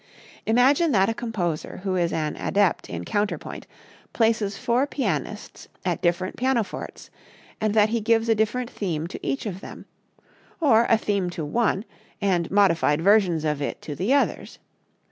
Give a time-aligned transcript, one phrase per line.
[0.47, 3.67] Imagine that a composer who is an adept in counterpoint
[4.13, 7.11] places four pianists at different pianofortes,
[7.61, 9.85] and that he gives a different theme to each of them,
[10.59, 11.85] or a theme to one
[12.19, 14.57] and modified versions of it to the others.